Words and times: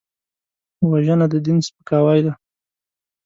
وژنه 0.89 1.25
د 1.31 1.33
دین 1.45 1.57
سپکاوی 1.67 2.19
دی 2.25 2.31